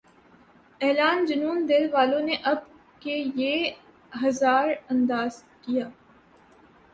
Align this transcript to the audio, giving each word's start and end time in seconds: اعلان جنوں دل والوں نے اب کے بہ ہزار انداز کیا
اعلان 0.81 1.17
جنوں 1.25 1.57
دل 1.69 1.85
والوں 1.91 2.23
نے 2.27 2.35
اب 2.51 2.57
کے 3.01 3.15
بہ 3.35 3.53
ہزار 4.23 4.67
انداز 4.89 5.43
کیا 5.61 5.87